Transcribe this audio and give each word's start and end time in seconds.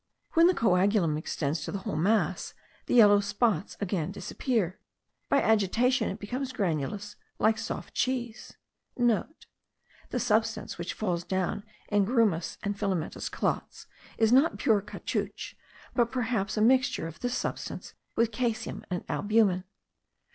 When 0.33 0.47
the 0.47 0.55
coagulum 0.55 1.15
extends 1.15 1.61
to 1.63 1.71
the 1.71 1.77
whole 1.77 1.95
mass, 1.95 2.55
the 2.87 2.95
yellow 2.95 3.19
spots 3.19 3.77
again 3.79 4.11
disappear. 4.11 4.79
By 5.29 5.43
agitation 5.43 6.09
it 6.09 6.17
becomes 6.17 6.51
granulous 6.51 7.17
like 7.37 7.59
soft 7.59 7.93
cheese.* 7.93 8.57
(* 8.77 8.97
The 8.97 9.27
substance 10.19 10.79
which 10.79 10.95
falls 10.95 11.23
down 11.23 11.63
in 11.89 12.05
grumous 12.05 12.57
and 12.63 12.75
filamentous 12.75 13.29
clots 13.29 13.85
is 14.17 14.31
not 14.33 14.57
pure 14.57 14.81
caoutchouc, 14.81 15.53
but 15.93 16.11
perhaps 16.11 16.57
a 16.57 16.61
mixture 16.61 17.05
of 17.05 17.19
this 17.19 17.37
substance 17.37 17.93
with 18.15 18.31
caseum 18.31 18.83
and 18.89 19.03
albumen. 19.07 19.65